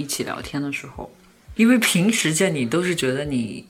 [0.00, 1.10] 一起聊天的时候，
[1.56, 3.64] 因为平时见你都是觉得你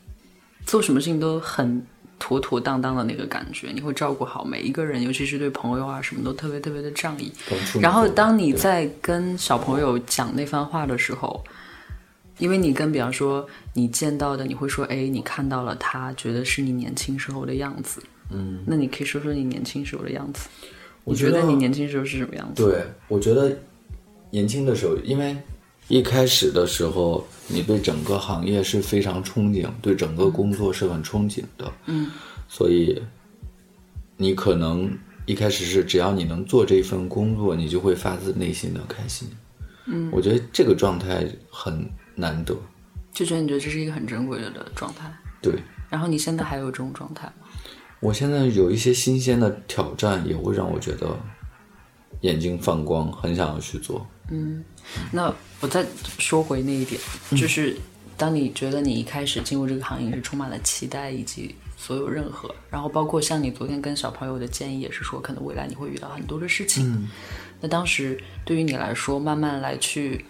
[0.64, 1.84] 做什么事情都很
[2.18, 7.32] 妥妥当当的那个感觉，你会照顾好每一个人，尤其是对朋友啊什么都特别特别的仗义。
[7.80, 11.42] 然后当你在跟小朋友讲那番话的时候，
[12.38, 18.02] 因为你跟比方说你见到的，你会说，哎，你看到了他，觉得是你年轻时候的样子。
[18.30, 20.48] 嗯，那你可以说说你年轻时候的样子。
[21.04, 22.62] 我觉得你年轻时候是什么样子？
[22.62, 23.58] 对，我觉得
[24.30, 25.36] 年轻的时候，因为
[25.90, 31.72] 一开始的时候，你对整个行业是非常憧憬，对整个工作是很憧憬的。
[31.86, 32.08] 嗯，
[32.46, 33.02] 所以
[34.16, 39.28] 你可能一开始是只要你能做这份工作，你就会发自内心的开心。
[39.86, 42.56] 嗯，我觉得这个状态很难得。
[43.12, 45.12] 就觉得你觉得这是一个很珍贵的状态。
[45.42, 45.54] 对
[45.88, 47.48] 然后你现在还有这种状态吗？
[47.98, 51.18] 我现在有一些新鲜的挑战，也会让我觉得
[52.20, 54.06] 眼睛放光，很想要去做。
[54.30, 54.64] 嗯
[55.10, 55.84] 那我再
[56.18, 57.76] 说回那一点，就是
[58.16, 67.08] 当你觉得你一开始进入这个行业是充满了期待以及所有任何，然后包括像你昨天跟小朋友的建议也是说，可能未来你会遇到很多的事情。
[67.60, 70.24] 那当时对于你来说，慢慢来去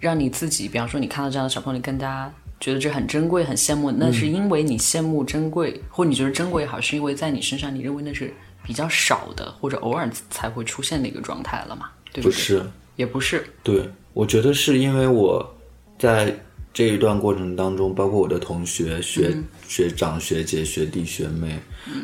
[0.00, 8.32] 让你自己，比方说你看到这样的小朋友，你更加觉得这很珍贵、很羡慕，那是因为你羡慕珍贵，或你觉得珍贵也好，是因为在你身上你认为那是
[8.68, 11.88] 比较少的，或者偶尔才会出现的一个状态了嘛？
[12.12, 12.24] 对对？
[12.24, 12.62] 不是，
[12.96, 13.42] 也不是。
[13.62, 15.56] 对，我觉得是因为我
[15.98, 16.38] 在
[16.74, 19.34] 这一段过程当中，包括我的同学、学、
[19.66, 21.58] 学长、学姐、学弟、学妹，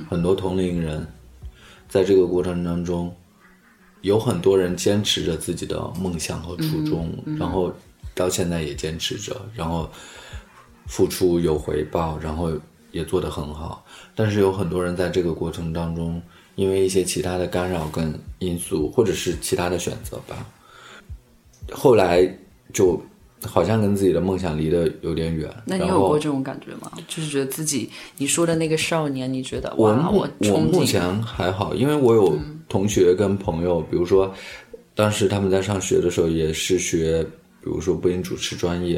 [0.09, 1.07] 很多同龄人，
[1.87, 3.15] 在这个过程当中，
[4.01, 7.71] 有很多人坚持着自己的梦想和初衷，然后
[8.15, 9.91] 到现在也坚持着，然后
[10.87, 12.51] 付出有回报，然后
[12.91, 13.85] 也做得很好。
[14.15, 16.23] 但是有很多人在这个过程当中，
[16.57, 20.47] 因为一些其他的干扰跟因素，或者是其他的选择吧，
[21.73, 22.27] 后来
[22.73, 23.01] 就
[23.43, 25.51] 好像跟自己的梦想离得有点远。
[25.67, 26.93] 那你有过这种感觉吗？
[27.09, 32.39] 就是觉得自己你说的那个少年，你觉得我哇，我我目前还好，因为我有
[32.69, 34.33] 同学跟朋友，比如说
[34.95, 37.23] 当时他们在上学的时候也是学，
[37.61, 38.97] 比如说播音主持专业，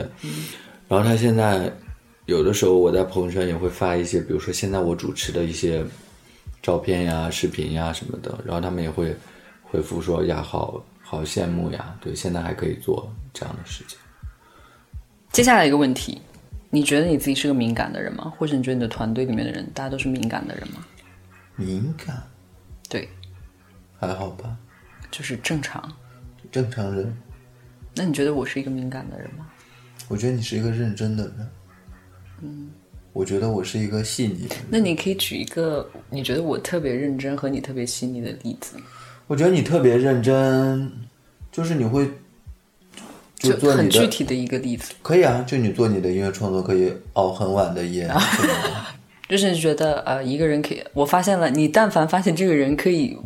[0.88, 1.72] 然后他现在
[2.26, 5.82] 有的时候我在朋友圈也会发一些，比如说现在我主持的一些
[6.66, 9.14] 照片呀、视频呀什么的，然后他们也会
[9.62, 13.96] 回复说呀，好好羡慕呀，对，现在还可以做这样的事情。
[15.30, 16.20] 接下来一个问题，
[16.68, 18.32] 你觉得你自己是个敏感的人吗？
[18.36, 20.84] 或者你觉得你的团队里面的人大家都是敏感的人吗？
[21.54, 22.20] 敏感
[22.88, 23.08] 对，
[24.00, 24.56] 还好吧，
[25.08, 25.80] 就是正常。
[26.50, 27.16] 正常人。
[27.94, 29.46] 那你觉得我是一个敏感的人吗？
[30.08, 31.48] 我觉得你是一个认真的人。
[32.42, 32.70] 嗯，
[33.16, 34.64] 我觉得我是一个细腻的人。
[34.68, 38.76] 那你可以举一个你觉得我特别认真和你特别细腻的例子，
[39.26, 40.90] 我觉得你特别认真，
[41.50, 42.06] 就是你会
[43.38, 48.06] 就做很你的，具体的一个例子，可以啊，就你做你的音乐创作可以熬很晚的夜。
[49.28, 53.16] 就是觉得呃一个人可以，我发现了，你但凡发现这个人可以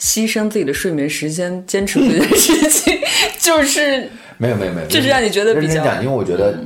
[0.00, 2.98] 牺牲自己的睡眠时间坚持这件事情，
[3.38, 6.58] 就是没有没有没有，就是让你觉得比较因为我觉得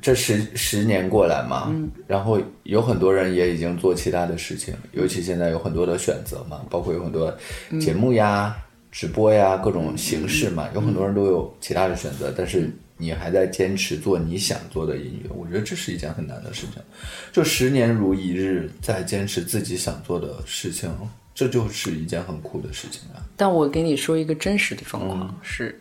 [0.00, 1.74] 这十十年过来嘛，
[2.06, 7.36] 然后有很多人也已经做其他的事情，尤其现在有很多的选择嘛，包括有很多
[7.80, 8.56] 节目呀、
[8.90, 16.82] 直播呀各种形式嘛，有很多人都有其他的选择，但是你还在坚持做你想做的音乐，我觉得这是一件很难的事情。
[17.32, 20.90] 就十年如一日，在坚持自己想做的事情，
[21.34, 23.22] 这就是一件很酷的事情啊。
[23.36, 25.80] 但我给你说一个真实的状况、是，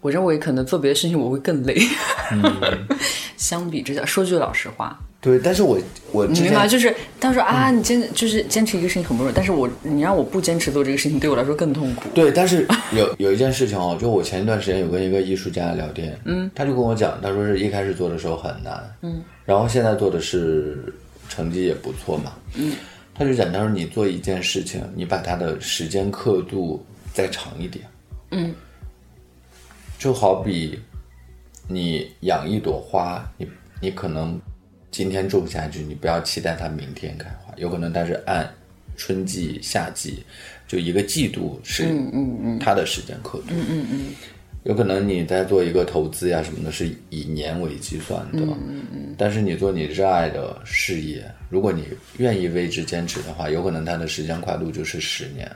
[0.00, 1.76] 我认为可能做别的事情我会更累。
[3.36, 5.78] 相比之下，说句老实话，对，但是我
[6.12, 6.68] 我你明白？
[6.68, 12.08] 就是他说啊，你坚就是坚持一个事情很不容易，但是我你让我不坚持做这个事情，对我来说更痛苦。
[12.14, 20.84] 对，但是有 有一件事情哦，就我前一段时间有跟一个艺术家聊天，嗯，他就跟我讲，他说是一开始做的时候很难，嗯，然后现在做的是
[21.28, 22.74] 成绩也不错嘛，嗯，
[23.14, 27.84] 他就讲，他说你做一件事情，你把它的时间刻度再长一点，
[28.30, 28.54] 嗯，
[30.00, 30.80] 就好比
[31.68, 33.46] 你养一朵花，你
[33.82, 34.40] 你可能
[34.90, 38.50] 今天种下去，你不要期待它明天开花，有可能它是按
[38.96, 40.24] 春季、夏季，
[40.66, 41.84] 就一个季度是
[42.58, 43.48] 它的时间刻度。
[43.50, 44.06] 嗯嗯嗯。
[44.64, 48.40] 有可能你在做一个投资呀什么的，是以年为计算的。
[48.40, 49.14] 嗯嗯嗯。
[49.18, 51.84] 但是你做你热爱的事业，如果你
[52.16, 55.50] 愿意为之坚持的话，有可能它的时间跨度就是十年。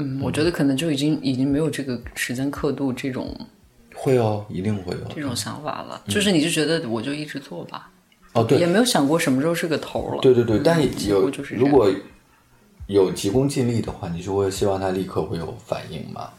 [0.00, 3.36] 嗯，我觉得可能就已经已经没有这个时间刻度这种
[3.94, 6.02] 会哦，一定会有这种想法了。
[6.08, 7.90] 就是你就觉得我就一直做吧。
[8.32, 10.18] 哦，对，也没有想过什么时候是个头了。
[10.22, 11.92] 对对对，但有就是如果
[12.86, 16.30] 有急功近利的话，你就会希望他立刻会有反应嘛。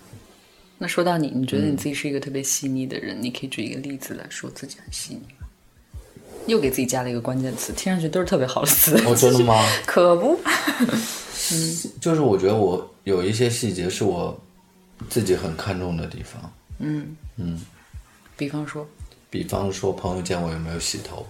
[0.78, 3.18] 那说到你，你觉得你自己是一个特别细腻的人？
[3.22, 5.22] 你可以举一个例子来说自己很细腻。
[6.48, 8.98] 又给自己加了一个关键词，听上去都是特别好的词。
[9.06, 9.64] 哦，真的吗？
[9.86, 10.40] 可不。
[11.52, 14.40] 嗯， 就是我觉得我有一些细节是我
[15.10, 16.54] 自己很看重的地方。
[16.80, 17.62] 嗯嗯，
[18.38, 18.88] 比方说，
[19.30, 21.26] 比方说朋友见我有没有洗头，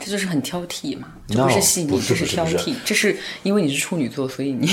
[0.00, 4.68] 这就是很挑剔嘛，这不是细腻，这是挑剔，这是因为你是处女座，所以你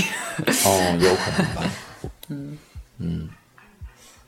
[0.66, 1.72] 哦，有可能吧。
[2.30, 2.58] 嗯
[3.00, 3.30] 嗯，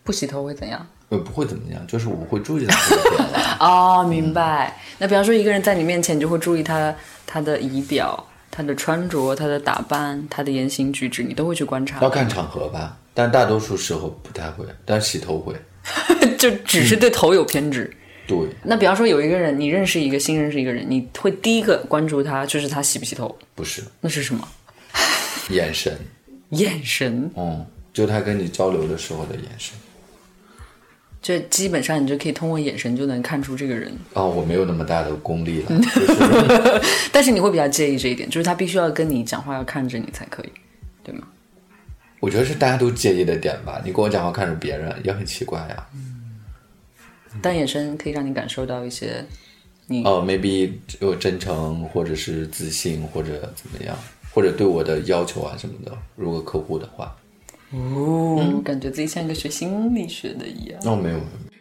[0.03, 0.85] 不洗头会怎样？
[1.09, 3.57] 呃，不会怎么样，就是我会注意到这个点了。
[3.61, 4.79] 哦，明白。
[4.97, 6.93] 那比方说，一个人在你面前，你就会注意他
[7.27, 11.99] 他的仪表、他的穿着、他的打扮、他的言行举止，你都会去观察。
[12.01, 15.53] 要看场合吧，但大多数时候不太会，但洗头会。
[16.39, 17.93] 就只是对头有偏执。
[18.25, 18.37] 对。
[18.63, 23.37] 那比方说，有一个人，你认识一个新认识一个人，你会第一个关注他，就是他洗不洗头？
[23.53, 23.83] 不是。
[23.99, 24.47] 那是什么？
[25.49, 25.99] 眼神。
[26.51, 27.29] 眼神。
[27.35, 29.75] 嗯，就他跟你交流的时候的眼神。
[31.25, 33.91] 就基本上你就可以通过眼神就能看出这个人。
[34.13, 35.71] 哦，我没有那么大的功力了。
[37.11, 40.51] 但是你会比较介意这一点，就是他必须要跟你讲话，要看着你才可以，
[41.03, 41.27] 对吗？
[42.19, 43.81] 我觉得是大家都介意的点吧。
[43.83, 45.87] 你跟我讲话看着别人也很奇怪呀。
[45.95, 46.29] 嗯。
[47.41, 49.25] 但眼神可以让你感受到一些，
[49.87, 53.97] 你哦，maybe 有真诚，或者是自信，或者怎么样，
[54.31, 55.91] 或者对我的要求啊什么的。
[56.15, 57.15] 如果客户的话。
[57.75, 60.79] 哦，感觉自己像一个学心理学的一样。
[60.85, 61.19] 哦，没有。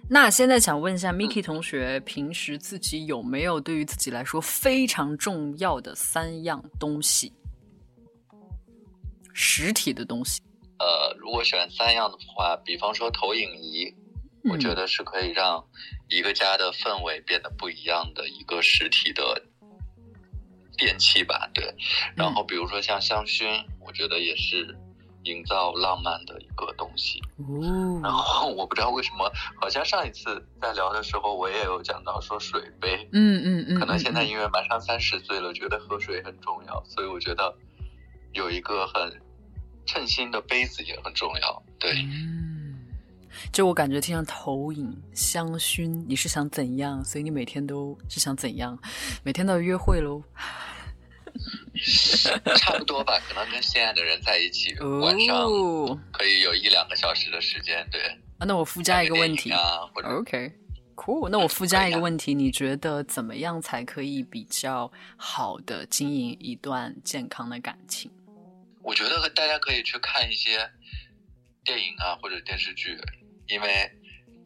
[0.08, 7.32] 那现在想问一下，Miki 同学，平时自己有没有对于自己来说非常重要的三样东西？
[9.32, 10.40] 实体的东西。
[10.78, 13.92] 呃，如果选三样的话，比方说投影仪，
[14.44, 15.64] 我觉得是可以让
[16.08, 19.42] 一个家的氛围变得不一样的一个实体的
[20.76, 21.50] 电器吧。
[21.54, 21.74] 对。
[22.14, 24.76] 然后，比如说像香薰，我觉得也是。
[25.24, 27.20] 营造浪漫的一个东西，
[28.02, 37.54] 然后我不知道为什么，好像上一次在聊的时候，我也有讲到说水杯，嗯嗯嗯，可能现在因为马上三十岁了，觉得喝水很重要，所以我觉得
[38.32, 39.20] 有一个很
[39.86, 41.62] 称心的杯子也很重要。
[41.78, 42.78] 对，嗯，
[43.52, 47.04] 就我感觉听像投影、香薰，你是想怎样？
[47.04, 48.78] 所以你每天都是想怎样？
[49.22, 50.22] 每天都要约会喽。
[52.56, 55.50] 差不多吧，可能跟心爱的人在一起，晚上
[56.12, 57.86] 可以有一两个小时的时间。
[57.90, 58.00] 对，
[58.38, 59.60] 啊，那我附加一个问题啊
[60.18, 68.10] ，OK，Cool，那我附加一个问题，你觉得怎么样才可以比较好的经营一段健康的感情？
[68.82, 70.70] 我觉得大家可以去看一些
[71.64, 72.96] 电影啊，或者电视剧，
[73.48, 73.90] 因为。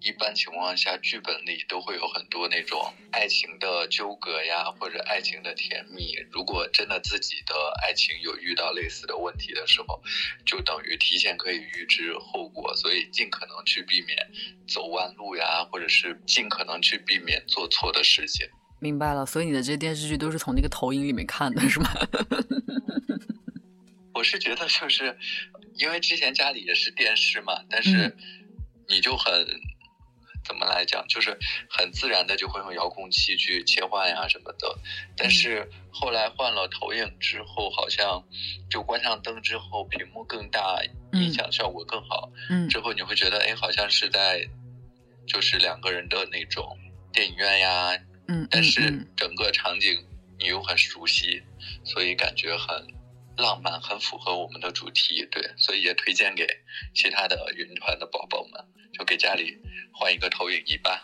[0.01, 6.15] 一般情况下，剧本里都会有很多那种爱情的纠葛呀，或者爱情的甜蜜。
[6.31, 10.01] 如果真的自己的爱情有遇到类似的问题的时候，
[10.47, 14.17] 就等于提前可以预知后果，所以尽可能去避免
[14.69, 18.47] 走弯路呀，或者是尽可能去避免做错的事情。
[18.81, 21.91] 明白了，所以你的这些电视剧都是从那个投影里面看的，是吗？
[24.15, 25.17] 我是觉得，就是
[25.75, 28.17] 因为之前家里也是电视嘛，但是
[28.89, 29.33] 你就很。
[30.69, 34.79] 来讲，就是很自然的就会用遥控器去切换呀什么的。
[35.17, 38.23] 但是后来换了投影之后，好像
[38.71, 40.81] 就关上灯之后，屏幕更大，
[41.13, 42.31] 音响效果更好。
[42.51, 44.47] 嗯，之后你会觉得，哎，好像是在
[45.27, 46.79] 就是两个人的那种
[47.13, 47.99] 电影院呀。
[48.29, 50.07] 嗯，但是整个场景
[50.39, 51.43] 你又很熟悉，
[51.83, 52.87] 所以感觉很
[53.39, 55.27] 浪漫，很符合我们的主题。
[55.31, 56.47] 对，所以也推荐给
[56.95, 58.63] 其他的云团的宝宝们。
[58.91, 59.57] 就给家里
[59.93, 61.01] 换一个投影仪吧。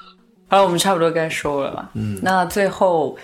[0.48, 1.90] 好了，我们差不多该收了吧？
[1.94, 3.16] 嗯，那最后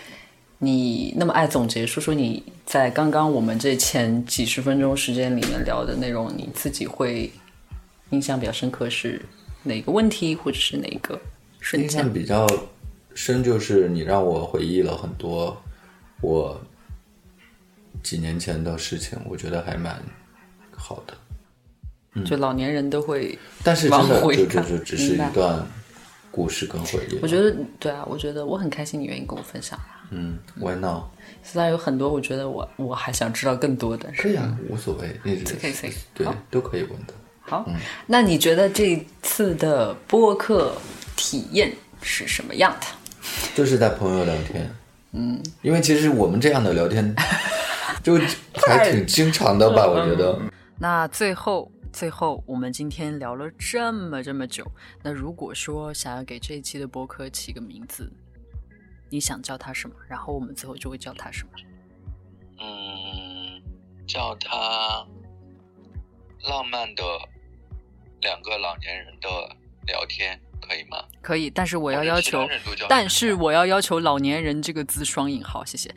[0.58, 7.32] 你那么爱总结，说说你在刚刚我们这前几十分钟时间里面聊的内容，你自己会
[8.10, 9.20] 印象比较深刻是
[9.64, 11.18] 哪个问题，或者是哪个
[11.58, 11.90] 瞬间？
[11.90, 12.46] 印象比较
[13.14, 15.60] 深就是你让我回忆了很多
[16.20, 16.60] 我
[18.02, 20.00] 几年前的事情，我觉得还蛮
[20.76, 21.14] 好的。
[22.24, 23.38] 就老年人都会。
[23.62, 25.64] 但是真的就就只是一段
[26.30, 27.18] 故事跟回忆。
[27.22, 30.04] 我觉得对啊，我觉得我很开心你愿意跟我分享啊。
[30.10, 31.04] 嗯，Why not？
[31.44, 34.22] 虽然有很多我觉得我我还想知道更多的是。
[34.22, 35.44] 可以啊，无所谓，可以
[36.12, 37.14] 对都可以问的。
[37.42, 37.68] 好，
[38.06, 40.76] 那你觉得这次的播客
[41.16, 41.72] 体验
[42.02, 42.86] 是什么样的？
[43.54, 44.68] 就是在朋友聊天，
[45.12, 47.14] 嗯，因为其实我们这样的聊天
[48.02, 48.18] 就
[48.66, 50.38] 还挺经常的吧，我觉得。
[50.78, 54.64] 那最后，最后，我们今天聊了这么这么久，
[55.02, 58.10] 那如果说想要给这一期的播客起个名字，
[59.08, 59.94] 你想叫它什么？
[60.08, 61.50] 然后我们最后就会叫它什么？
[62.62, 63.62] 嗯，
[64.06, 65.06] 叫他
[66.42, 67.02] 浪漫的
[68.20, 69.28] 两个老年人的
[69.86, 70.98] 聊天，可以吗？
[71.20, 72.48] 可以，但是我要要求
[72.88, 75.88] 但是我要要求“老年人”这个字双引号，谢谢。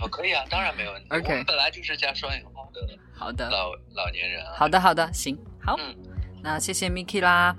[0.00, 1.08] 哦，可以啊，当然没问题。
[1.10, 2.80] OK 我们本来就是加双引号的
[3.14, 4.52] 好的，老老年人啊。
[4.56, 5.96] 好的，好的，行，好，嗯
[6.42, 7.54] 那谢谢 Miki 啦，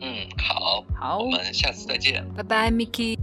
[0.00, 2.24] 嗯，好，好我，们下次再见。
[2.34, 3.18] 拜拜，Miki。